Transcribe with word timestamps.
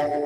Selamat 0.00 0.16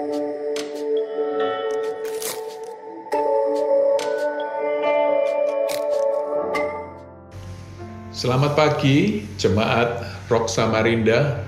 pagi, 8.54 9.26
jemaat 9.34 10.06
Rock 10.30 10.46
Samarinda. 10.46 11.42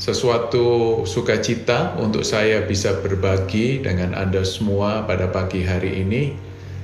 Sesuatu 0.00 1.04
sukacita 1.04 1.92
untuk 2.00 2.24
saya 2.24 2.64
bisa 2.64 2.96
berbagi 3.04 3.84
dengan 3.84 4.16
Anda 4.16 4.40
semua 4.40 5.04
pada 5.04 5.28
pagi 5.28 5.60
hari 5.60 6.00
ini. 6.00 6.32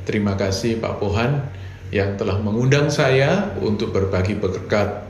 Terima 0.05 0.37
kasih 0.37 0.85
Pak 0.85 1.01
Pohan 1.01 1.49
yang 1.97 2.21
telah 2.21 2.37
mengundang 2.45 2.93
saya 2.93 3.57
untuk 3.65 3.97
berbagi 3.97 4.37
berkat 4.37 5.01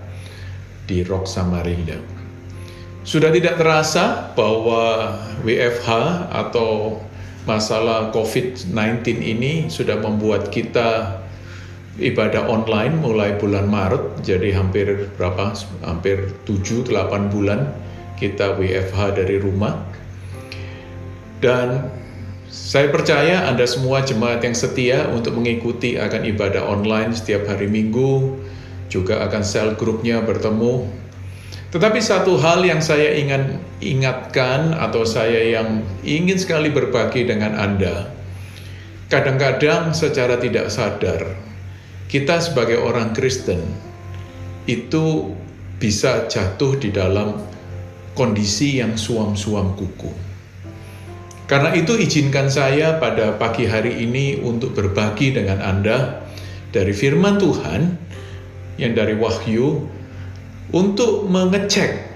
di 0.87 1.03
Rock 1.03 1.27
Samarinda. 1.27 2.20
Sudah 3.01 3.32
tidak 3.32 3.57
terasa 3.57 4.29
bahwa 4.37 5.16
WFH 5.41 5.88
atau 6.30 7.01
masalah 7.48 8.12
COVID-19 8.12 8.77
ini 9.25 9.73
sudah 9.73 9.97
membuat 10.05 10.52
kita 10.52 11.16
ibadah 11.97 12.45
online 12.48 13.01
mulai 13.01 13.37
bulan 13.41 13.69
Maret, 13.69 14.20
jadi 14.20 14.52
hampir 14.52 15.09
berapa? 15.16 15.56
Hampir 15.80 16.33
7-8 16.45 17.33
bulan 17.33 17.73
kita 18.20 18.61
WFH 18.61 19.17
dari 19.17 19.41
rumah. 19.41 19.80
Dan 21.41 21.89
saya 22.53 22.92
percaya 22.92 23.48
Anda 23.48 23.64
semua 23.64 24.05
jemaat 24.05 24.45
yang 24.45 24.53
setia 24.53 25.09
untuk 25.09 25.41
mengikuti 25.41 25.97
akan 25.97 26.28
ibadah 26.28 26.69
online 26.69 27.17
setiap 27.17 27.48
hari 27.48 27.64
Minggu, 27.64 28.37
juga 28.92 29.25
akan 29.25 29.41
sel 29.41 29.73
grupnya 29.80 30.20
bertemu. 30.20 30.84
Tetapi 31.70 32.02
satu 32.02 32.34
hal 32.42 32.66
yang 32.66 32.83
saya 32.83 33.15
ingin 33.15 33.62
ingatkan 33.78 34.74
atau 34.74 35.06
saya 35.06 35.38
yang 35.55 35.87
ingin 36.02 36.34
sekali 36.34 36.66
berbagi 36.66 37.23
dengan 37.23 37.55
Anda, 37.55 38.11
kadang-kadang 39.06 39.95
secara 39.95 40.34
tidak 40.42 40.67
sadar, 40.75 41.39
kita 42.11 42.42
sebagai 42.42 42.83
orang 42.83 43.14
Kristen 43.14 43.62
itu 44.67 45.30
bisa 45.78 46.27
jatuh 46.27 46.75
di 46.75 46.91
dalam 46.91 47.39
kondisi 48.19 48.83
yang 48.83 48.98
suam-suam 48.98 49.78
kuku. 49.78 50.11
Karena 51.47 51.70
itu 51.75 51.95
izinkan 51.98 52.50
saya 52.50 52.98
pada 52.98 53.34
pagi 53.39 53.67
hari 53.67 54.02
ini 54.02 54.42
untuk 54.42 54.75
berbagi 54.75 55.34
dengan 55.34 55.62
Anda 55.62 56.27
dari 56.75 56.91
firman 56.95 57.39
Tuhan 57.39 57.80
yang 58.78 58.92
dari 58.95 59.14
Wahyu 59.19 60.00
untuk 60.71 61.27
mengecek 61.27 62.11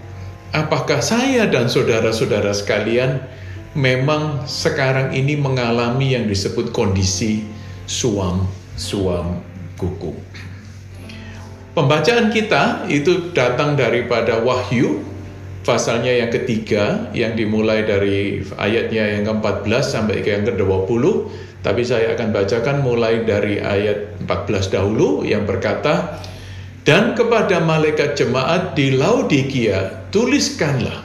apakah 0.54 1.02
saya 1.02 1.50
dan 1.50 1.66
saudara-saudara 1.66 2.54
sekalian 2.54 3.18
memang 3.74 4.46
sekarang 4.46 5.10
ini 5.10 5.34
mengalami 5.34 6.14
yang 6.14 6.30
disebut 6.30 6.70
kondisi 6.70 7.42
suam-suam 7.90 9.42
kuku. 9.74 10.14
Pembacaan 11.74 12.30
kita 12.30 12.86
itu 12.86 13.34
datang 13.34 13.74
daripada 13.74 14.38
Wahyu, 14.38 15.02
pasalnya 15.66 16.14
yang 16.14 16.30
ketiga, 16.30 17.10
yang 17.10 17.34
dimulai 17.34 17.82
dari 17.82 18.46
ayatnya 18.54 19.18
yang 19.18 19.26
ke-14 19.26 19.82
sampai 19.82 20.22
ke 20.22 20.30
yang 20.30 20.46
ke-20, 20.46 21.02
tapi 21.66 21.82
saya 21.82 22.14
akan 22.14 22.30
bacakan 22.30 22.78
mulai 22.86 23.26
dari 23.26 23.58
ayat 23.58 24.22
14 24.22 24.70
dahulu 24.70 25.26
yang 25.26 25.42
berkata, 25.50 26.22
Dan 26.84 27.16
kepada 27.16 27.64
malaikat 27.64 28.12
jemaat 28.12 28.76
di 28.76 28.92
Laodikia, 28.92 30.04
tuliskanlah, 30.12 31.00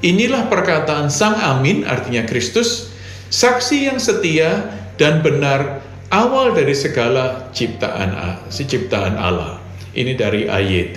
inilah 0.00 0.48
perkataan 0.48 1.12
Sang 1.12 1.36
Amin, 1.36 1.84
artinya 1.84 2.24
Kristus, 2.24 2.88
saksi 3.28 3.92
yang 3.92 4.00
setia 4.00 4.72
dan 4.96 5.20
benar 5.20 5.84
awal 6.08 6.56
dari 6.56 6.72
segala 6.72 7.52
ciptaan 7.52 8.16
si 8.48 8.64
ciptaan 8.64 9.20
Allah. 9.20 9.60
Ini 9.92 10.16
dari 10.16 10.48
AYT. 10.48 10.96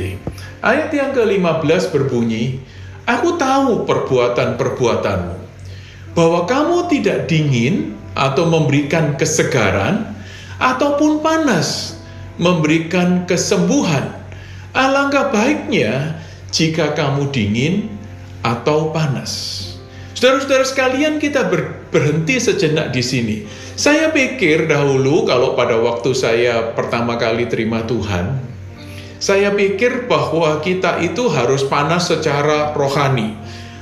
Ayat 0.63 0.95
yang 0.95 1.11
ke-15 1.11 1.91
berbunyi, 1.91 2.63
Aku 3.03 3.35
tahu 3.35 3.83
perbuatan-perbuatanmu, 3.83 5.35
bahwa 6.15 6.47
kamu 6.47 6.87
tidak 6.87 7.27
dingin 7.27 7.93
atau 8.15 8.47
memberikan 8.47 9.19
kesegaran, 9.19 10.15
ataupun 10.55 11.19
panas, 11.19 11.94
memberikan 12.35 13.23
kesembuhan. 13.27 14.11
Alangkah 14.75 15.31
baiknya 15.31 16.19
jika 16.51 16.91
kamu 16.95 17.31
dingin 17.31 17.87
atau 18.43 18.91
panas. 18.91 19.63
Saudara-saudara 20.15 20.63
sekalian, 20.63 21.19
kita 21.19 21.47
berhenti 21.91 22.39
sejenak 22.39 22.95
di 22.95 23.03
sini. 23.03 23.37
Saya 23.75 24.15
pikir 24.15 24.71
dahulu 24.71 25.27
kalau 25.27 25.59
pada 25.59 25.75
waktu 25.75 26.15
saya 26.15 26.71
pertama 26.71 27.19
kali 27.19 27.51
terima 27.51 27.83
Tuhan, 27.83 28.39
saya 29.19 29.51
pikir 29.51 30.07
bahwa 30.07 30.63
kita 30.63 31.03
itu 31.03 31.27
harus 31.27 31.67
panas 31.67 32.07
secara 32.07 32.71
rohani. 32.71 33.35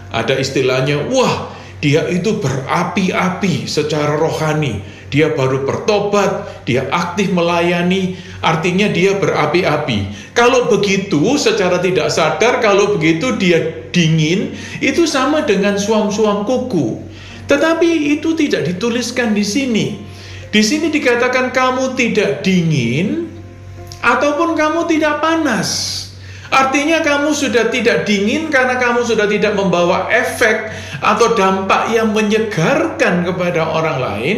Ada 0.09 0.37
istilahnya, 0.41 1.05
wah 1.09 1.53
dia 1.83 2.07
itu 2.09 2.41
berapi-api 2.41 3.69
secara 3.69 4.17
rohani. 4.17 4.81
Dia 5.13 5.29
baru 5.37 5.61
bertobat, 5.61 6.65
dia 6.65 6.89
aktif 6.89 7.29
melayani, 7.29 8.17
artinya 8.41 8.89
dia 8.89 9.13
berapi-api. 9.21 10.33
Kalau 10.33 10.73
begitu, 10.73 11.37
secara 11.37 11.77
tidak 11.77 12.09
sadar, 12.09 12.57
kalau 12.65 12.97
begitu 12.97 13.37
dia 13.37 13.61
dingin, 13.93 14.57
itu 14.81 15.05
sama 15.05 15.45
dengan 15.45 15.77
suam-suam 15.77 16.49
kuku. 16.49 16.97
Tetapi 17.45 18.17
itu 18.17 18.33
tidak 18.33 18.65
dituliskan 18.65 19.37
di 19.37 19.45
sini. 19.45 19.87
Di 20.49 20.65
sini 20.65 20.89
dikatakan 20.89 21.53
kamu 21.53 21.93
tidak 21.93 22.41
dingin 22.41 23.29
ataupun 24.01 24.57
kamu 24.57 24.89
tidak 24.89 25.21
panas. 25.21 26.01
Artinya 26.53 27.01
kamu 27.01 27.33
sudah 27.33 27.69
tidak 27.73 28.05
dingin 28.05 28.53
karena 28.53 28.77
kamu 28.77 29.01
sudah 29.01 29.25
tidak 29.25 29.57
membawa 29.57 30.09
efek 30.13 30.69
atau 31.01 31.33
dampak 31.33 31.89
yang 31.89 32.13
menyegarkan 32.13 33.25
kepada 33.25 33.65
orang 33.65 33.97
lain 33.97 34.37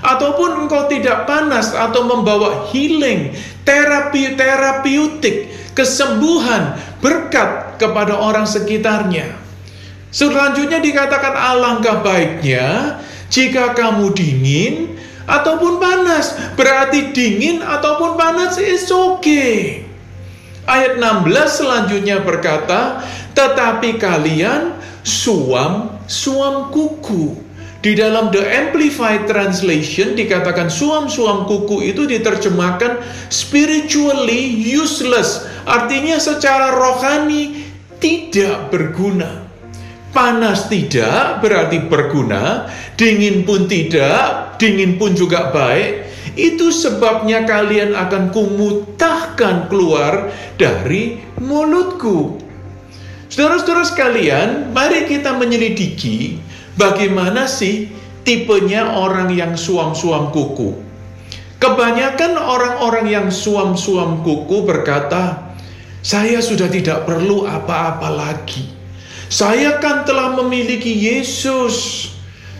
ataupun 0.00 0.66
engkau 0.66 0.88
tidak 0.88 1.28
panas 1.28 1.72
atau 1.72 2.08
membawa 2.08 2.68
healing, 2.72 3.36
terapi 3.64 4.36
terapeutik, 4.36 5.52
kesembuhan, 5.76 6.76
berkat 7.00 7.76
kepada 7.80 8.16
orang 8.16 8.44
sekitarnya. 8.44 9.36
Selanjutnya 10.10 10.82
dikatakan 10.82 11.34
alangkah 11.38 12.02
baiknya 12.02 12.98
jika 13.30 13.78
kamu 13.78 14.10
dingin 14.10 14.98
ataupun 15.30 15.78
panas. 15.78 16.34
Berarti 16.58 17.14
dingin 17.14 17.62
ataupun 17.62 18.18
panas 18.18 18.58
is 18.58 18.90
okay. 18.90 19.86
Ayat 20.66 20.98
16 20.98 21.30
selanjutnya 21.62 22.22
berkata, 22.22 23.02
tetapi 23.32 23.96
kalian 24.02 24.74
suam 25.06 25.94
suam 26.10 26.74
kuku. 26.74 27.49
Di 27.80 27.96
dalam 27.96 28.28
The 28.28 28.44
Amplified 28.44 29.24
Translation 29.24 30.12
dikatakan 30.12 30.68
suam-suam 30.68 31.48
kuku 31.48 31.88
itu 31.88 32.04
diterjemahkan 32.04 33.00
spiritually 33.32 34.52
useless. 34.68 35.48
Artinya 35.64 36.20
secara 36.20 36.76
rohani 36.76 37.64
tidak 37.96 38.68
berguna. 38.68 39.48
Panas 40.12 40.68
tidak 40.68 41.40
berarti 41.40 41.80
berguna, 41.88 42.68
dingin 43.00 43.48
pun 43.48 43.64
tidak, 43.64 44.60
dingin 44.60 45.00
pun 45.00 45.16
juga 45.16 45.48
baik. 45.48 46.12
Itu 46.36 46.68
sebabnya 46.68 47.48
kalian 47.48 47.96
akan 47.96 48.28
kumutahkan 48.28 49.72
keluar 49.72 50.28
dari 50.60 51.16
mulutku. 51.40 52.36
Saudara-saudara 53.30 53.86
sekalian, 53.86 54.74
mari 54.74 55.06
kita 55.06 55.32
menyelidiki 55.38 56.42
bagaimana 56.80 57.44
sih 57.44 57.92
tipenya 58.24 58.96
orang 58.96 59.28
yang 59.36 59.52
suam-suam 59.60 60.32
kuku. 60.32 60.80
Kebanyakan 61.60 62.40
orang-orang 62.40 63.06
yang 63.12 63.28
suam-suam 63.28 64.24
kuku 64.24 64.64
berkata, 64.64 65.52
"Saya 66.00 66.40
sudah 66.40 66.72
tidak 66.72 67.04
perlu 67.04 67.44
apa-apa 67.44 68.08
lagi." 68.08 68.64
Saya 69.30 69.78
kan 69.78 70.08
telah 70.08 70.34
memiliki 70.40 70.90
Yesus. 70.90 72.08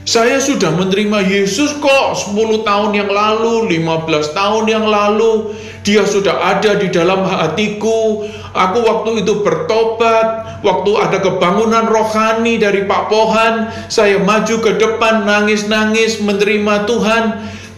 Saya 0.07 0.39
sudah 0.39 0.71
menerima 0.71 1.27
Yesus 1.27 1.77
kok 1.81 2.07
10 2.15 2.63
tahun 2.63 2.95
yang 2.95 3.11
lalu, 3.11 3.67
15 3.73 4.31
tahun 4.37 4.65
yang 4.69 4.87
lalu. 4.87 5.51
Dia 5.81 6.05
sudah 6.05 6.57
ada 6.57 6.77
di 6.77 6.93
dalam 6.93 7.25
hatiku. 7.25 8.29
Aku 8.53 8.79
waktu 8.85 9.25
itu 9.25 9.41
bertobat, 9.41 10.61
waktu 10.61 10.91
ada 11.01 11.19
kebangunan 11.25 11.89
rohani 11.89 12.61
dari 12.61 12.85
Pak 12.85 13.09
Pohan, 13.09 13.73
saya 13.89 14.21
maju 14.21 14.61
ke 14.61 14.77
depan 14.77 15.25
nangis-nangis 15.25 16.21
menerima 16.21 16.85
Tuhan. 16.85 17.25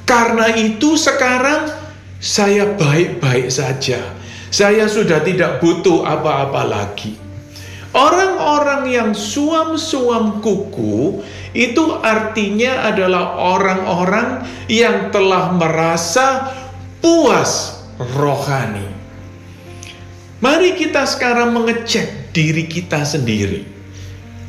Karena 0.02 0.50
itu 0.58 0.98
sekarang 0.98 1.70
saya 2.18 2.74
baik-baik 2.74 3.52
saja. 3.54 4.02
Saya 4.52 4.90
sudah 4.90 5.22
tidak 5.22 5.62
butuh 5.62 6.02
apa-apa 6.04 6.62
lagi. 6.66 7.16
Orang-orang 7.92 8.88
yang 8.88 9.10
suam-suam 9.12 10.40
kuku 10.40 11.20
itu 11.52 11.84
artinya 12.00 12.88
adalah 12.88 13.36
orang-orang 13.36 14.48
yang 14.64 15.12
telah 15.12 15.52
merasa 15.52 16.56
puas 17.04 17.81
rohani. 18.16 18.88
Mari 20.42 20.74
kita 20.74 21.06
sekarang 21.06 21.54
mengecek 21.54 22.34
diri 22.34 22.66
kita 22.66 23.06
sendiri. 23.06 23.62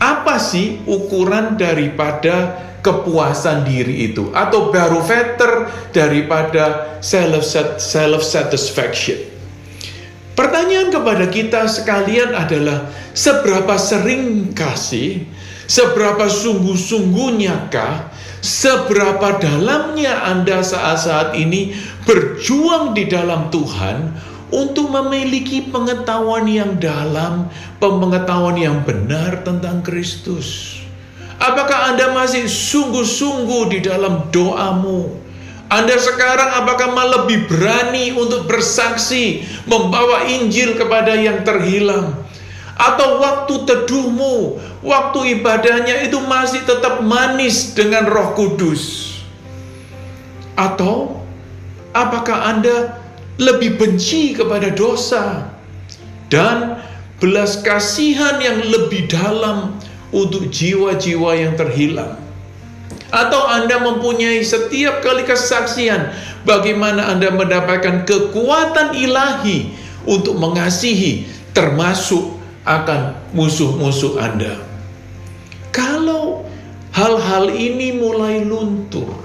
Apa 0.02 0.42
sih 0.42 0.82
ukuran 0.90 1.56
daripada 1.56 2.58
kepuasan 2.84 3.64
diri 3.64 4.12
itu 4.12 4.34
atau 4.36 4.74
barometer 4.74 5.70
daripada 5.94 6.98
self 7.00 7.46
self 7.78 8.22
satisfaction? 8.26 9.22
Pertanyaan 10.34 10.90
kepada 10.90 11.30
kita 11.30 11.70
sekalian 11.70 12.34
adalah 12.34 12.90
seberapa 13.14 13.78
sering 13.78 14.50
kasih, 14.58 15.30
seberapa 15.70 16.26
sungguh-sungguhnya 16.26 17.70
kah, 17.70 18.10
seberapa 18.44 19.40
dalamnya 19.40 20.28
Anda 20.28 20.60
saat-saat 20.60 21.40
ini 21.40 21.72
berjuang 22.04 22.92
di 22.92 23.08
dalam 23.08 23.48
Tuhan 23.48 24.12
untuk 24.52 24.92
memiliki 24.92 25.64
pengetahuan 25.72 26.46
yang 26.46 26.78
dalam, 26.78 27.48
pengetahuan 27.80 28.60
yang 28.60 28.84
benar 28.84 29.42
tentang 29.48 29.82
Kristus. 29.82 30.78
Apakah 31.40 31.96
Anda 31.96 32.14
masih 32.14 32.46
sungguh-sungguh 32.46 33.74
di 33.74 33.80
dalam 33.82 34.30
doamu? 34.30 35.24
Anda 35.74 35.98
sekarang 35.98 36.54
apakah 36.62 36.94
malah 36.94 37.26
lebih 37.26 37.50
berani 37.50 38.14
untuk 38.14 38.46
bersaksi, 38.46 39.42
membawa 39.66 40.30
Injil 40.30 40.78
kepada 40.78 41.18
yang 41.18 41.42
terhilang? 41.42 42.23
Atau 42.84 43.24
waktu 43.24 43.64
teduhmu, 43.64 44.60
waktu 44.84 45.40
ibadahnya 45.40 46.04
itu 46.04 46.20
masih 46.20 46.68
tetap 46.68 47.00
manis 47.00 47.72
dengan 47.72 48.04
roh 48.12 48.36
kudus? 48.36 49.16
Atau 50.60 51.24
apakah 51.96 52.52
Anda 52.52 53.00
lebih 53.40 53.80
benci 53.80 54.36
kepada 54.36 54.68
dosa 54.76 55.48
dan 56.28 56.84
belas 57.24 57.64
kasihan 57.64 58.44
yang 58.44 58.60
lebih 58.68 59.08
dalam 59.08 59.80
untuk 60.12 60.52
jiwa-jiwa 60.52 61.40
yang 61.40 61.56
terhilang? 61.56 62.20
Atau 63.16 63.48
Anda 63.48 63.80
mempunyai 63.80 64.44
setiap 64.44 65.00
kali 65.00 65.24
kesaksian 65.24 66.12
bagaimana 66.44 67.16
Anda 67.16 67.32
mendapatkan 67.32 68.04
kekuatan 68.04 68.92
ilahi 68.92 69.72
untuk 70.04 70.36
mengasihi 70.36 71.32
termasuk 71.56 72.33
akan 72.64 73.32
musuh-musuh 73.36 74.20
Anda. 74.20 74.60
Kalau 75.74 76.48
hal-hal 76.96 77.52
ini 77.52 77.96
mulai 77.96 78.44
luntur, 78.44 79.20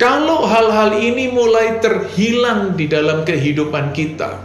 kalau 0.00 0.48
hal-hal 0.48 0.96
ini 0.96 1.28
mulai 1.28 1.78
terhilang 1.78 2.74
di 2.74 2.88
dalam 2.88 3.22
kehidupan 3.22 3.92
kita, 3.92 4.40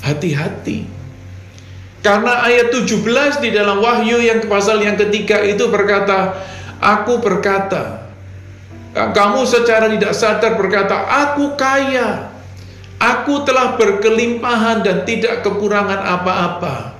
hati-hati. 0.00 0.88
Karena 2.00 2.46
ayat 2.46 2.70
17 2.72 3.42
di 3.42 3.50
dalam 3.50 3.82
Wahyu 3.82 4.22
yang 4.22 4.46
pasal 4.46 4.78
yang 4.80 4.94
ketiga 4.96 5.42
itu 5.42 5.66
berkata, 5.68 6.38
Aku 6.80 7.18
berkata, 7.20 8.06
kamu 8.96 9.44
secara 9.44 9.92
tidak 9.92 10.16
sadar 10.16 10.56
berkata, 10.56 10.96
aku 11.04 11.52
kaya, 11.52 12.32
aku 12.96 13.44
telah 13.44 13.76
berkelimpahan 13.76 14.80
dan 14.80 15.04
tidak 15.04 15.44
kekurangan 15.44 16.00
apa-apa. 16.00 16.95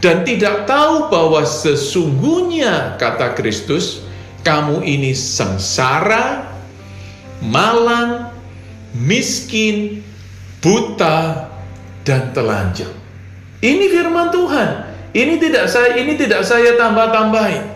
Dan 0.00 0.24
tidak 0.24 0.64
tahu 0.64 1.12
bahwa 1.12 1.44
sesungguhnya, 1.44 2.96
kata 2.96 3.36
Kristus, 3.36 4.00
kamu 4.40 4.80
ini 4.80 5.12
sengsara, 5.12 6.48
malang, 7.44 8.32
miskin, 8.96 10.00
buta, 10.64 11.52
dan 12.08 12.32
telanjang. 12.32 12.92
Ini 13.60 13.84
firman 13.92 14.32
Tuhan. 14.32 14.70
Ini 15.12 15.36
tidak 15.36 15.68
saya 15.68 16.00
ini 16.00 16.16
tidak 16.16 16.48
saya 16.48 16.80
tambah-tambahin. 16.80 17.66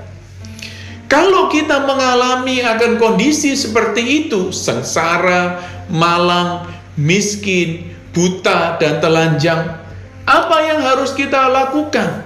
Kalau 1.10 1.52
kita 1.52 1.84
mengalami 1.84 2.64
akan 2.64 2.96
kondisi 2.96 3.52
seperti 3.52 4.24
itu, 4.24 4.48
sengsara, 4.48 5.60
malang, 5.92 6.64
miskin, 6.96 7.92
buta, 8.16 8.80
dan 8.80 9.04
telanjang, 9.04 9.83
apa 10.24 10.56
yang 10.64 10.80
harus 10.80 11.12
kita 11.12 11.52
lakukan? 11.52 12.24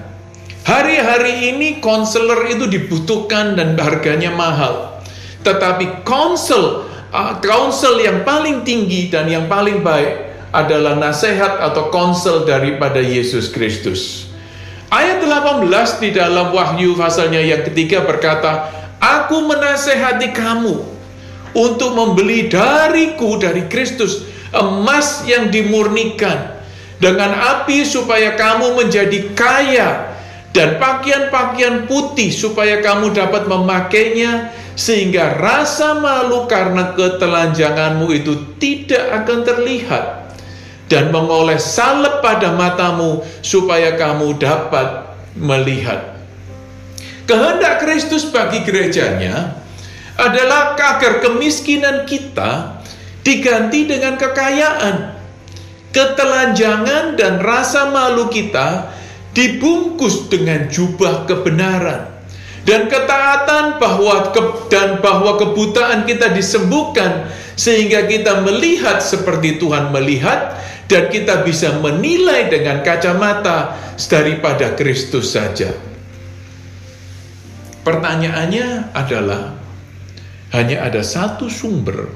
Hari-hari 0.63 1.51
ini 1.51 1.69
konselor 1.83 2.47
itu 2.47 2.71
dibutuhkan 2.71 3.59
dan 3.59 3.75
harganya 3.75 4.31
mahal. 4.31 5.03
Tetapi 5.43 6.07
konsel, 6.07 6.87
konsel 7.43 7.99
yang 7.99 8.23
paling 8.23 8.63
tinggi 8.63 9.11
dan 9.11 9.27
yang 9.27 9.51
paling 9.51 9.83
baik 9.83 10.31
adalah 10.55 10.95
nasihat 10.95 11.59
atau 11.59 11.91
konsel 11.91 12.47
daripada 12.47 13.03
Yesus 13.03 13.51
Kristus. 13.51 14.31
Ayat 14.89 15.21
18 15.25 15.69
di 16.01 16.11
dalam 16.15 16.55
Wahyu 16.55 16.97
pasalnya 16.97 17.43
yang 17.43 17.67
ketiga 17.67 18.07
berkata, 18.07 18.71
Aku 19.03 19.43
menasehati 19.45 20.33
kamu 20.33 20.81
untuk 21.57 21.91
membeli 21.97 22.47
dariku 22.47 23.41
dari 23.41 23.67
Kristus 23.67 24.25
emas 24.53 25.25
yang 25.29 25.53
dimurnikan 25.53 26.58
dengan 26.99 27.31
api 27.35 27.87
supaya 27.87 28.35
kamu 28.35 28.75
menjadi 28.75 29.19
kaya 29.35 30.19
dan 30.51 30.83
pakaian-pakaian 30.83 31.87
putih 31.87 32.35
supaya 32.35 32.83
kamu 32.83 33.15
dapat 33.15 33.47
memakainya 33.47 34.51
sehingga 34.79 35.39
rasa 35.39 35.99
malu 35.99 36.47
karena 36.47 36.95
ketelanjanganmu 36.95 38.07
itu 38.15 38.59
tidak 38.63 39.23
akan 39.23 39.39
terlihat 39.43 40.35
dan 40.87 41.11
mengoleh 41.11 41.61
salep 41.61 42.25
pada 42.25 42.55
matamu 42.55 43.23
supaya 43.45 43.95
kamu 43.95 44.39
dapat 44.41 45.19
melihat. 45.37 46.17
Kehendak 47.29 47.85
Kristus 47.85 48.25
bagi 48.33 48.65
gerejanya 48.65 49.53
adalah 50.17 50.75
agar 50.75 51.21
kemiskinan 51.21 52.09
kita 52.09 52.81
diganti 53.21 53.85
dengan 53.85 54.17
kekayaan. 54.17 55.18
Ketelanjangan 55.89 57.17
dan 57.17 57.41
rasa 57.41 57.89
malu 57.89 58.29
kita 58.29 58.93
dibungkus 59.33 60.29
dengan 60.29 60.69
jubah 60.69 61.25
kebenaran 61.25 62.19
dan 62.69 62.85
ketaatan 62.91 63.81
bahwa 63.81 64.29
ke, 64.35 64.43
dan 64.69 65.01
bahwa 65.01 65.41
kebutaan 65.41 66.05
kita 66.05 66.37
disembuhkan 66.37 67.33
sehingga 67.57 68.05
kita 68.05 68.45
melihat 68.45 69.01
seperti 69.01 69.57
Tuhan 69.57 69.89
melihat 69.89 70.61
dan 70.89 71.09
kita 71.09 71.45
bisa 71.45 71.81
menilai 71.81 72.49
dengan 72.49 72.81
kacamata 72.85 73.77
daripada 74.09 74.77
Kristus 74.77 75.37
saja. 75.37 75.73
Pertanyaannya 77.85 78.93
adalah 78.93 79.57
hanya 80.53 80.85
ada 80.89 81.01
satu 81.05 81.49
sumber 81.49 82.09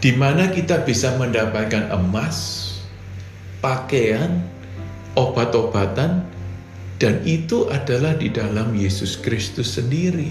di 0.00 0.12
mana 0.12 0.52
kita 0.52 0.84
bisa 0.84 1.16
mendapatkan 1.16 1.88
emas, 1.92 2.61
pakaian, 3.62 4.42
obat-obatan, 5.14 6.26
dan 6.98 7.14
itu 7.22 7.70
adalah 7.70 8.18
di 8.18 8.28
dalam 8.28 8.74
Yesus 8.74 9.16
Kristus 9.16 9.78
sendiri. 9.78 10.30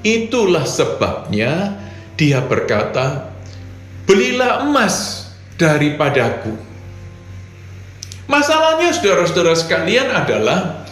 Itulah 0.00 0.64
sebabnya 0.64 1.76
dia 2.16 2.40
berkata, 2.40 3.30
"Belilah 4.08 4.64
emas 4.64 5.28
daripadaku." 5.60 6.56
Masalahnya 8.24 8.94
saudara-saudara 8.96 9.58
sekalian 9.58 10.08
adalah 10.08 10.86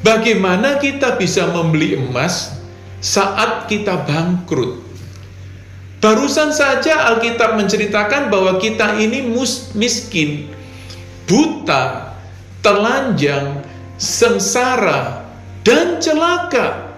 bagaimana 0.00 0.80
kita 0.80 1.20
bisa 1.20 1.48
membeli 1.50 1.98
emas 1.98 2.56
saat 3.04 3.68
kita 3.68 4.08
bangkrut. 4.08 4.80
Barusan 6.04 6.52
saja 6.52 7.08
Alkitab 7.12 7.56
menceritakan 7.56 8.28
bahwa 8.28 8.60
kita 8.60 9.00
ini 9.00 9.24
miskin, 9.72 10.52
buta, 11.28 12.14
telanjang, 12.64 13.60
sengsara, 14.00 15.24
dan 15.64 16.00
celaka. 16.00 16.96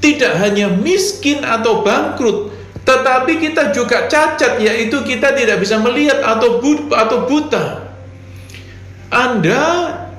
Tidak 0.00 0.32
hanya 0.40 0.72
miskin 0.72 1.44
atau 1.44 1.84
bangkrut, 1.84 2.50
tetapi 2.88 3.36
kita 3.36 3.70
juga 3.76 4.08
cacat, 4.08 4.56
yaitu 4.58 5.04
kita 5.04 5.36
tidak 5.36 5.60
bisa 5.60 5.76
melihat 5.76 6.24
atau 6.24 6.64
buta. 7.28 7.92
Anda 9.12 9.62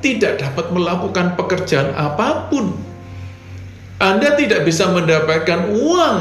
tidak 0.04 0.44
dapat 0.44 0.70
melakukan 0.70 1.34
pekerjaan 1.34 1.96
apa 1.98 2.52
pun. 2.52 2.76
Anda 4.02 4.34
tidak 4.38 4.66
bisa 4.66 4.90
mendapatkan 4.90 5.74
uang 5.74 6.18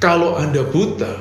kalau 0.00 0.36
Anda 0.36 0.64
buta. 0.64 1.20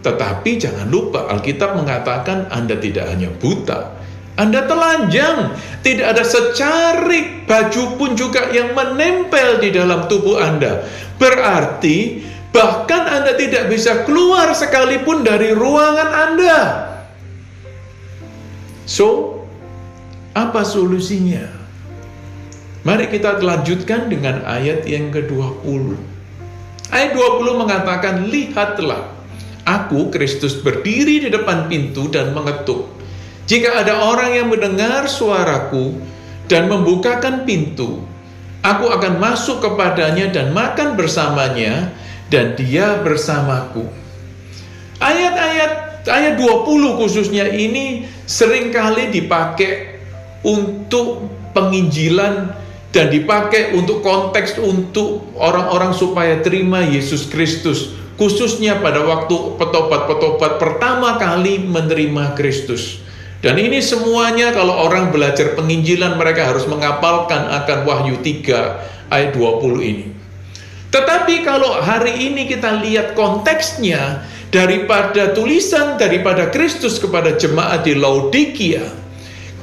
Tetapi 0.00 0.50
jangan 0.56 0.88
lupa 0.88 1.28
Alkitab 1.28 1.76
mengatakan 1.76 2.48
Anda 2.48 2.80
tidak 2.80 3.06
hanya 3.12 3.28
buta, 3.36 3.99
Anda 4.40 4.64
telanjang, 4.64 5.52
tidak 5.84 6.16
ada 6.16 6.24
secarik 6.24 7.44
baju 7.44 8.00
pun 8.00 8.16
juga 8.16 8.48
yang 8.48 8.72
menempel 8.72 9.60
di 9.60 9.68
dalam 9.68 10.08
tubuh 10.08 10.40
Anda. 10.40 10.80
Berarti 11.20 12.24
bahkan 12.48 13.04
Anda 13.04 13.36
tidak 13.36 13.68
bisa 13.68 14.08
keluar 14.08 14.56
sekalipun 14.56 15.28
dari 15.28 15.52
ruangan 15.52 16.08
Anda. 16.08 16.56
So, 18.88 19.40
apa 20.32 20.64
solusinya? 20.64 21.44
Mari 22.80 23.12
kita 23.12 23.44
lanjutkan 23.44 24.08
dengan 24.08 24.40
ayat 24.48 24.88
yang 24.88 25.12
ke-20. 25.12 26.00
Ayat 26.88 27.12
20 27.12 27.60
mengatakan, 27.60 28.24
Lihatlah, 28.32 29.12
aku 29.68 30.08
Kristus 30.08 30.56
berdiri 30.64 31.20
di 31.20 31.28
depan 31.28 31.68
pintu 31.68 32.08
dan 32.08 32.32
mengetuk. 32.32 32.99
Jika 33.46 33.84
ada 33.84 34.04
orang 34.08 34.36
yang 34.36 34.48
mendengar 34.50 35.06
suaraku 35.06 35.96
dan 36.50 36.66
membukakan 36.66 37.46
pintu, 37.46 38.02
aku 38.60 38.90
akan 38.90 39.20
masuk 39.22 39.62
kepadanya 39.64 40.28
dan 40.32 40.52
makan 40.52 40.98
bersamanya, 40.98 41.92
dan 42.30 42.54
dia 42.54 43.02
bersamaku. 43.02 43.84
Ayat-ayat 45.02 46.04
ayat 46.06 46.34
20 46.38 47.00
khususnya 47.00 47.50
ini 47.50 48.06
sering 48.24 48.72
kali 48.72 49.10
dipakai 49.10 50.00
untuk 50.46 51.28
penginjilan 51.52 52.54
dan 52.90 53.06
dipakai 53.10 53.74
untuk 53.76 54.00
konteks 54.00 54.56
untuk 54.62 55.34
orang-orang 55.36 55.92
supaya 55.92 56.38
terima 56.40 56.82
Yesus 56.82 57.26
Kristus 57.28 58.00
khususnya 58.20 58.76
pada 58.84 59.00
waktu 59.00 59.56
petobat-petobat 59.56 60.60
pertama 60.60 61.16
kali 61.16 61.64
menerima 61.64 62.36
Kristus. 62.36 63.00
Dan 63.40 63.56
ini 63.56 63.80
semuanya 63.80 64.52
kalau 64.52 64.76
orang 64.84 65.08
belajar 65.08 65.56
penginjilan 65.56 66.20
mereka 66.20 66.52
harus 66.52 66.68
mengapalkan 66.68 67.48
akan 67.48 67.88
Wahyu 67.88 68.20
3 68.20 69.08
ayat 69.08 69.32
20 69.32 69.80
ini. 69.80 70.06
Tetapi 70.92 71.40
kalau 71.40 71.80
hari 71.80 72.20
ini 72.20 72.44
kita 72.44 72.84
lihat 72.84 73.16
konteksnya 73.16 74.28
daripada 74.52 75.32
tulisan 75.32 75.96
daripada 75.96 76.52
Kristus 76.52 77.00
kepada 77.00 77.32
jemaat 77.32 77.88
di 77.88 77.96
Laodikia, 77.96 78.84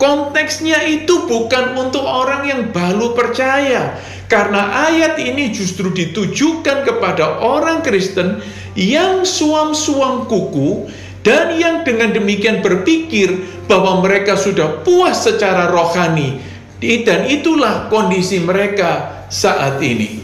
konteksnya 0.01 0.81
itu 0.89 1.29
bukan 1.29 1.77
untuk 1.77 2.01
orang 2.01 2.49
yang 2.49 2.61
baru 2.73 3.13
percaya. 3.13 3.93
Karena 4.25 4.89
ayat 4.89 5.21
ini 5.21 5.53
justru 5.53 5.93
ditujukan 5.93 6.83
kepada 6.83 7.45
orang 7.45 7.85
Kristen 7.85 8.41
yang 8.73 9.23
suam-suam 9.23 10.27
kuku 10.27 10.89
dan 11.27 11.59
yang 11.59 11.83
dengan 11.83 12.15
demikian 12.15 12.63
berpikir 12.63 13.35
bahwa 13.67 13.99
mereka 13.99 14.39
sudah 14.39 14.79
puas 14.87 15.27
secara 15.27 15.67
rohani 15.67 16.39
dan 16.79 17.27
itulah 17.27 17.91
kondisi 17.91 18.39
mereka 18.39 19.25
saat 19.27 19.83
ini. 19.83 20.23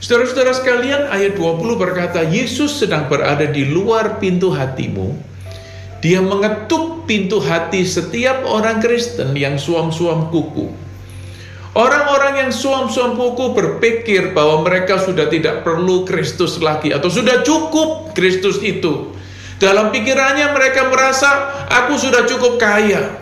Saudara-saudara 0.00 0.52
sekalian, 0.56 1.08
ayat 1.12 1.36
20 1.36 1.80
berkata, 1.80 2.24
Yesus 2.24 2.76
sedang 2.76 3.08
berada 3.08 3.44
di 3.48 3.64
luar 3.68 4.20
pintu 4.20 4.52
hatimu. 4.52 5.16
Dia 6.04 6.20
mengetuk 6.20 7.08
pintu 7.08 7.40
hati 7.40 7.88
setiap 7.88 8.44
orang 8.44 8.84
Kristen 8.84 9.32
yang 9.32 9.56
suam-suam 9.56 10.28
kuku. 10.28 10.68
Orang-orang 11.72 12.46
yang 12.46 12.52
suam-suam 12.52 13.16
kuku 13.16 13.56
berpikir 13.56 14.36
bahwa 14.36 14.62
mereka 14.62 15.00
sudah 15.00 15.26
tidak 15.32 15.64
perlu 15.64 16.04
Kristus 16.04 16.60
lagi 16.60 16.92
atau 16.92 17.08
sudah 17.08 17.40
cukup 17.40 18.12
Kristus 18.12 18.60
itu. 18.60 19.16
Dalam 19.64 19.88
pikirannya 19.88 20.52
mereka 20.52 20.92
merasa 20.92 21.64
aku 21.72 21.96
sudah 21.96 22.28
cukup 22.28 22.60
kaya. 22.60 23.16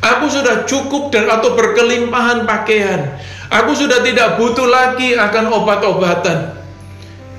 Aku 0.00 0.32
sudah 0.32 0.64
cukup 0.64 1.12
dan 1.12 1.28
atau 1.28 1.52
berkelimpahan 1.52 2.48
pakaian. 2.48 3.20
Aku 3.52 3.76
sudah 3.76 4.00
tidak 4.00 4.40
butuh 4.40 4.64
lagi 4.64 5.12
akan 5.12 5.52
obat-obatan. 5.52 6.56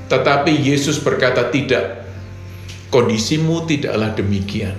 Tetapi 0.05 0.61
Yesus 0.61 1.01
berkata 1.01 1.49
tidak. 1.49 2.05
Kondisimu 2.93 3.65
tidaklah 3.65 4.13
demikian. 4.13 4.77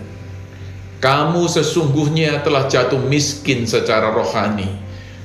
Kamu 1.02 1.50
sesungguhnya 1.50 2.46
telah 2.46 2.70
jatuh 2.70 3.02
miskin 3.02 3.66
secara 3.66 4.14
rohani. 4.14 4.70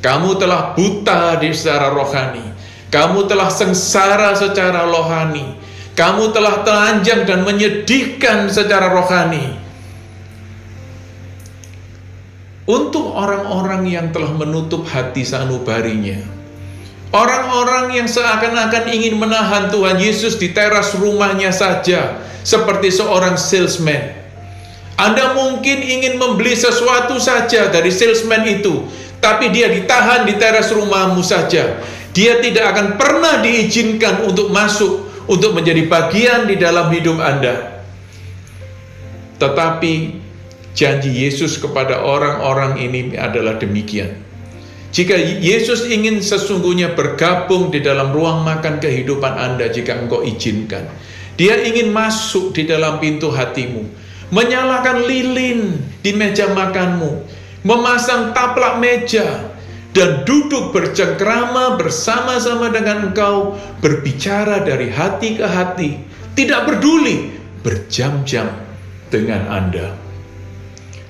Kamu 0.01 0.41
telah 0.41 0.73
buta 0.73 1.37
di 1.37 1.53
secara 1.53 1.93
rohani. 1.93 2.49
Kamu 2.89 3.29
telah 3.29 3.53
sengsara 3.53 4.33
secara 4.33 4.89
rohani 4.89 5.60
kamu 5.91 6.31
telah 6.31 6.63
telanjang 6.63 7.27
dan 7.27 7.43
menyedihkan 7.43 8.47
secara 8.47 8.87
rohani. 8.91 9.59
Untuk 12.63 13.11
orang-orang 13.11 13.83
yang 13.89 14.07
telah 14.15 14.31
menutup 14.31 14.87
hati 14.87 15.27
sanubarinya, 15.27 16.23
orang-orang 17.11 17.99
yang 17.99 18.07
seakan-akan 18.07 18.87
ingin 18.87 19.19
menahan 19.19 19.67
Tuhan 19.67 19.99
Yesus 19.99 20.39
di 20.39 20.55
teras 20.55 20.95
rumahnya 20.95 21.51
saja, 21.51 22.23
seperti 22.47 22.93
seorang 22.93 23.35
salesman. 23.35 24.15
Anda 24.95 25.33
mungkin 25.33 25.81
ingin 25.81 26.21
membeli 26.21 26.53
sesuatu 26.53 27.17
saja 27.17 27.67
dari 27.73 27.89
salesman 27.89 28.45
itu, 28.45 28.85
tapi 29.17 29.49
dia 29.49 29.67
ditahan 29.67 30.23
di 30.29 30.37
teras 30.37 30.69
rumahmu 30.71 31.25
saja. 31.25 31.81
Dia 32.11 32.39
tidak 32.39 32.75
akan 32.75 32.87
pernah 32.95 33.39
diizinkan 33.41 34.27
untuk 34.27 34.53
masuk 34.53 35.00
untuk 35.29 35.53
menjadi 35.57 35.85
bagian 35.85 36.49
di 36.49 36.55
dalam 36.57 36.89
hidup 36.89 37.17
Anda. 37.21 37.83
Tetapi 39.41 39.93
janji 40.71 41.11
Yesus 41.11 41.57
kepada 41.57 42.01
orang-orang 42.05 42.77
ini 42.79 43.17
adalah 43.17 43.57
demikian. 43.57 44.21
Jika 44.91 45.15
Yesus 45.39 45.87
ingin 45.87 46.19
sesungguhnya 46.19 46.91
bergabung 46.93 47.71
di 47.71 47.79
dalam 47.79 48.11
ruang 48.11 48.43
makan 48.43 48.83
kehidupan 48.83 49.39
Anda 49.39 49.71
jika 49.71 49.95
engkau 49.95 50.19
izinkan. 50.19 50.83
Dia 51.39 51.63
ingin 51.63 51.95
masuk 51.95 52.51
di 52.51 52.67
dalam 52.67 52.99
pintu 52.99 53.31
hatimu, 53.31 53.87
menyalakan 54.35 55.07
lilin 55.07 55.79
di 56.03 56.11
meja 56.11 56.51
makanmu, 56.51 57.23
memasang 57.63 58.35
taplak 58.35 58.83
meja, 58.83 59.50
dan 59.91 60.23
duduk 60.23 60.71
bercengkrama 60.71 61.75
bersama-sama 61.75 62.71
dengan 62.71 63.11
engkau, 63.11 63.59
berbicara 63.83 64.63
dari 64.63 64.87
hati 64.87 65.35
ke 65.35 65.43
hati, 65.43 65.99
tidak 66.35 66.67
peduli, 66.67 67.35
berjam-jam 67.59 68.47
dengan 69.11 69.51
Anda. 69.51 69.91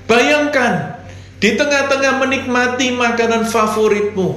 Bayangkan, 0.09 0.97
di 1.37 1.53
tengah-tengah 1.53 2.25
menikmati 2.25 2.93
makanan 2.97 3.45
favoritmu, 3.45 4.29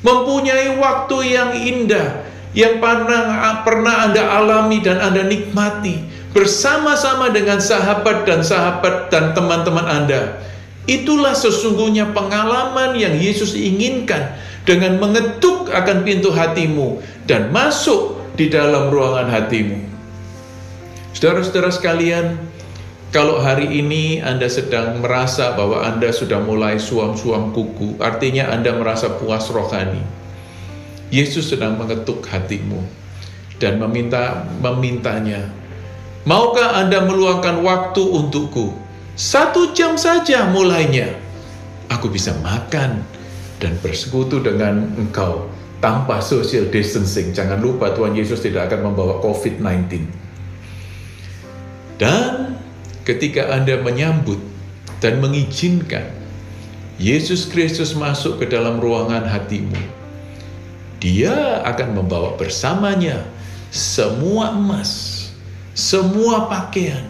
mempunyai 0.00 0.80
waktu 0.80 1.16
yang 1.28 1.50
indah, 1.52 2.24
yang 2.56 2.80
pernah, 2.80 3.60
pernah 3.68 4.08
Anda 4.08 4.22
alami 4.32 4.80
dan 4.80 4.96
Anda 4.96 5.28
nikmati, 5.28 6.00
bersama-sama 6.32 7.30
dengan 7.30 7.60
sahabat 7.60 8.24
dan 8.24 8.40
sahabat 8.40 9.12
dan 9.12 9.36
teman-teman 9.36 9.86
Anda 9.86 10.40
Itulah 10.84 11.32
sesungguhnya 11.32 12.12
pengalaman 12.12 12.92
yang 13.00 13.16
Yesus 13.16 13.56
inginkan 13.56 14.36
dengan 14.68 15.00
mengetuk 15.00 15.72
akan 15.72 16.04
pintu 16.04 16.28
hatimu 16.28 17.00
dan 17.24 17.48
masuk 17.48 18.20
di 18.36 18.52
dalam 18.52 18.92
ruangan 18.92 19.32
hatimu. 19.32 19.80
Saudara-saudara 21.16 21.72
sekalian, 21.72 22.36
kalau 23.14 23.40
hari 23.40 23.80
ini 23.80 24.20
Anda 24.20 24.50
sedang 24.50 25.00
merasa 25.00 25.56
bahwa 25.56 25.86
Anda 25.86 26.12
sudah 26.12 26.42
mulai 26.44 26.76
suam-suam 26.76 27.54
kuku, 27.54 27.96
artinya 28.02 28.52
Anda 28.52 28.76
merasa 28.76 29.08
puas 29.16 29.48
rohani. 29.48 30.02
Yesus 31.08 31.48
sedang 31.48 31.80
mengetuk 31.80 32.26
hatimu 32.28 32.82
dan 33.56 33.78
meminta 33.80 34.44
memintanya, 34.60 35.48
"Maukah 36.26 36.76
Anda 36.76 37.06
meluangkan 37.06 37.62
waktu 37.62 38.02
untukku?" 38.02 38.83
Satu 39.14 39.70
jam 39.70 39.94
saja 39.94 40.50
mulainya. 40.50 41.14
Aku 41.86 42.10
bisa 42.10 42.34
makan 42.42 43.06
dan 43.62 43.72
bersekutu 43.78 44.42
dengan 44.42 44.90
engkau 44.98 45.46
tanpa 45.78 46.18
social 46.18 46.66
distancing. 46.66 47.30
Jangan 47.30 47.62
lupa 47.62 47.94
Tuhan 47.94 48.18
Yesus 48.18 48.42
tidak 48.42 48.72
akan 48.72 48.90
membawa 48.90 49.22
COVID-19. 49.22 50.02
Dan 51.94 52.58
ketika 53.06 53.54
Anda 53.54 53.78
menyambut 53.78 54.42
dan 54.98 55.22
mengizinkan 55.22 56.10
Yesus 56.98 57.46
Kristus 57.46 57.94
masuk 57.94 58.42
ke 58.42 58.50
dalam 58.50 58.82
ruangan 58.82 59.30
hatimu, 59.30 60.02
Dia 61.04 61.60
akan 61.68 62.00
membawa 62.00 62.32
bersamanya 62.34 63.28
semua 63.68 64.56
emas, 64.56 65.28
semua 65.76 66.48
pakaian, 66.48 67.04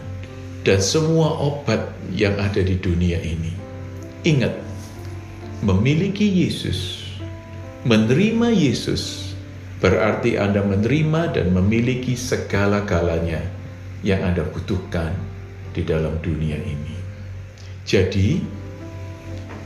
dan 0.65 0.81
semua 0.81 1.29
obat 1.37 1.93
yang 2.09 2.33
ada 2.41 2.59
di 2.65 2.73
dunia 2.81 3.21
ini. 3.21 3.53
Ingat, 4.25 4.57
memiliki 5.61 6.25
Yesus, 6.25 7.05
menerima 7.85 8.49
Yesus, 8.49 9.33
berarti 9.77 10.41
Anda 10.41 10.65
menerima 10.65 11.37
dan 11.37 11.53
memiliki 11.53 12.17
segala-galanya 12.17 13.45
yang 14.01 14.25
Anda 14.25 14.41
butuhkan 14.49 15.13
di 15.77 15.85
dalam 15.85 16.17
dunia 16.25 16.57
ini. 16.57 16.97
Jadi, 17.85 18.41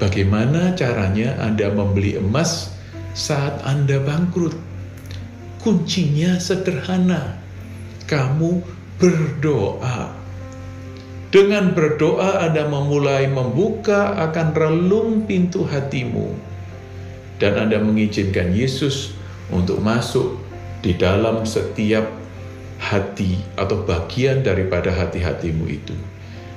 bagaimana 0.04 0.76
caranya 0.76 1.40
Anda 1.40 1.72
membeli 1.72 2.20
emas 2.20 2.76
saat 3.16 3.64
Anda 3.64 4.04
bangkrut. 4.04 4.68
Kuncinya 5.64 6.36
sederhana. 6.36 7.40
Kamu 8.04 8.60
berdoa. 9.00 10.19
Dengan 11.30 11.78
berdoa 11.78 12.42
Anda 12.42 12.66
memulai 12.66 13.30
membuka 13.30 14.18
akan 14.18 14.50
relung 14.58 15.30
pintu 15.30 15.62
hatimu. 15.62 16.34
Dan 17.38 17.54
Anda 17.54 17.78
mengizinkan 17.78 18.50
Yesus 18.50 19.14
untuk 19.54 19.78
masuk 19.86 20.42
di 20.82 20.98
dalam 20.98 21.46
setiap 21.46 22.10
hati 22.82 23.38
atau 23.54 23.86
bagian 23.86 24.42
daripada 24.42 24.90
hati-hatimu 24.90 25.70
itu. 25.70 25.94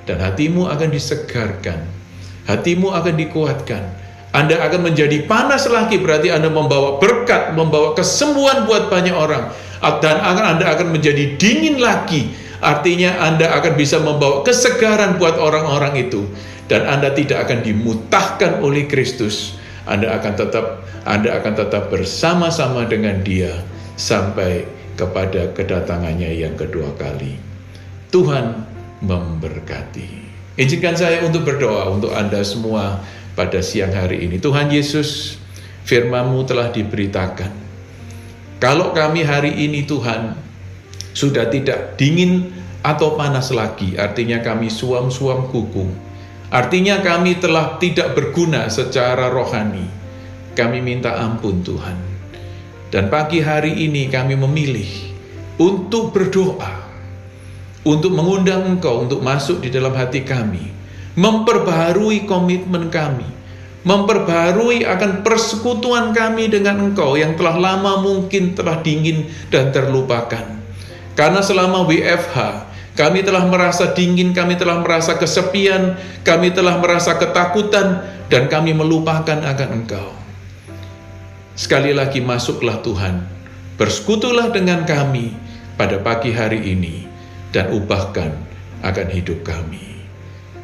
Dan 0.09 0.25
hatimu 0.25 0.64
akan 0.64 0.88
disegarkan, 0.88 1.85
hatimu 2.49 2.97
akan 2.97 3.14
dikuatkan. 3.21 3.83
Anda 4.33 4.57
akan 4.57 4.88
menjadi 4.88 5.29
panas 5.29 5.69
lagi 5.69 6.00
berarti 6.00 6.33
Anda 6.33 6.49
membawa 6.49 6.97
berkat, 6.97 7.52
membawa 7.52 7.93
kesembuhan 7.93 8.64
buat 8.64 8.88
banyak 8.88 9.12
orang. 9.12 9.52
Dan 10.00 10.17
akan 10.17 10.45
Anda 10.57 10.64
akan 10.73 10.97
menjadi 10.97 11.37
dingin 11.37 11.76
lagi 11.76 12.41
Artinya 12.62 13.19
Anda 13.19 13.59
akan 13.59 13.75
bisa 13.75 13.99
membawa 13.99 14.47
kesegaran 14.47 15.19
buat 15.19 15.35
orang-orang 15.35 15.99
itu 15.99 16.31
dan 16.71 16.87
Anda 16.87 17.11
tidak 17.11 17.50
akan 17.50 17.66
dimutahkan 17.66 18.62
oleh 18.62 18.87
Kristus. 18.87 19.59
Anda 19.83 20.14
akan 20.14 20.33
tetap 20.38 20.66
Anda 21.02 21.42
akan 21.42 21.59
tetap 21.59 21.90
bersama-sama 21.90 22.87
dengan 22.87 23.19
Dia 23.26 23.50
sampai 23.99 24.62
kepada 24.95 25.50
kedatangannya 25.50 26.31
yang 26.38 26.54
kedua 26.54 26.95
kali. 26.95 27.35
Tuhan 28.14 28.62
memberkati. 29.02 30.31
Izinkan 30.54 30.95
saya 30.95 31.26
untuk 31.26 31.42
berdoa 31.42 31.90
untuk 31.90 32.14
Anda 32.14 32.47
semua 32.47 33.02
pada 33.35 33.59
siang 33.59 33.90
hari 33.90 34.23
ini. 34.23 34.38
Tuhan 34.38 34.71
Yesus, 34.71 35.40
firman-Mu 35.88 36.47
telah 36.47 36.71
diberitakan. 36.71 37.50
Kalau 38.62 38.95
kami 38.95 39.26
hari 39.26 39.50
ini 39.66 39.83
Tuhan 39.83 40.51
sudah 41.12 41.49
tidak 41.49 41.97
dingin 42.00 42.52
atau 42.83 43.14
panas 43.14 43.54
lagi, 43.54 43.95
artinya 43.95 44.42
kami 44.42 44.66
suam-suam 44.66 45.47
kuku. 45.49 45.87
Artinya 46.52 47.00
kami 47.00 47.40
telah 47.40 47.81
tidak 47.81 48.12
berguna 48.12 48.69
secara 48.69 49.33
rohani. 49.33 49.88
Kami 50.52 50.85
minta 50.85 51.16
ampun 51.16 51.64
Tuhan. 51.64 51.97
Dan 52.92 53.09
pagi 53.09 53.40
hari 53.40 53.88
ini 53.88 54.12
kami 54.12 54.37
memilih 54.37 54.85
untuk 55.57 56.12
berdoa, 56.12 56.85
untuk 57.88 58.12
mengundang 58.12 58.69
Engkau 58.69 59.09
untuk 59.09 59.25
masuk 59.25 59.64
di 59.64 59.73
dalam 59.73 59.97
hati 59.97 60.28
kami, 60.28 60.69
memperbaharui 61.16 62.28
komitmen 62.28 62.92
kami, 62.92 63.25
memperbaharui 63.88 64.85
akan 64.85 65.25
persekutuan 65.25 66.12
kami 66.12 66.52
dengan 66.52 66.92
Engkau 66.92 67.16
yang 67.16 67.33
telah 67.33 67.57
lama 67.57 68.04
mungkin 68.04 68.52
telah 68.52 68.85
dingin 68.85 69.25
dan 69.49 69.73
terlupakan. 69.73 70.62
Karena 71.12 71.45
selama 71.45 71.85
WFH, 71.85 72.37
kami 72.92 73.25
telah 73.25 73.45
merasa 73.49 73.92
dingin, 73.92 74.37
kami 74.37 74.57
telah 74.57 74.81
merasa 74.81 75.16
kesepian, 75.16 75.97
kami 76.25 76.52
telah 76.52 76.76
merasa 76.76 77.16
ketakutan, 77.16 78.04
dan 78.28 78.49
kami 78.49 78.73
melupakan 78.73 79.40
akan 79.40 79.69
Engkau. 79.76 80.12
Sekali 81.52 81.92
lagi 81.92 82.25
masuklah 82.25 82.81
Tuhan, 82.81 83.28
bersekutulah 83.76 84.49
dengan 84.52 84.88
kami 84.88 85.37
pada 85.76 86.00
pagi 86.00 86.33
hari 86.33 86.64
ini, 86.73 87.04
dan 87.52 87.73
ubahkan 87.73 88.33
akan 88.81 89.09
hidup 89.12 89.45
kami. 89.45 90.00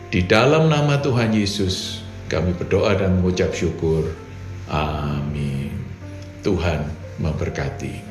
Di 0.09 0.25
dalam 0.25 0.73
nama 0.73 0.97
Tuhan 1.05 1.37
Yesus, 1.37 2.01
kami 2.33 2.57
berdoa 2.57 2.97
dan 2.97 3.21
mengucap 3.21 3.53
syukur. 3.53 4.09
Amin. 4.69 5.73
Tuhan 6.41 6.89
memberkati. 7.21 8.08